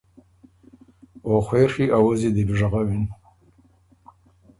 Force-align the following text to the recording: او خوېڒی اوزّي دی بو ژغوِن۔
او 1.25 1.33
خوېڒی 1.45 1.85
اوزّي 1.97 2.29
دی 2.35 2.43
بو 2.47 2.53
ژغوِن۔ 2.59 3.03